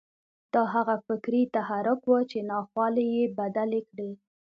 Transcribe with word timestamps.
دا 0.53 0.61
هغه 0.73 0.95
فکري 1.07 1.43
تحرک 1.55 2.01
و 2.05 2.13
چې 2.31 2.39
ناخوالې 2.51 3.05
يې 3.15 3.23
بدلې 3.39 3.81
کړې. 3.89 4.11